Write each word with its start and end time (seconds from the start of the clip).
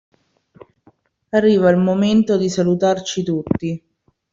Arriva 1.31 1.69
il 1.69 1.77
momento 1.77 2.35
di 2.35 2.49
salutarci 2.49 3.21
tutti. 3.21 3.83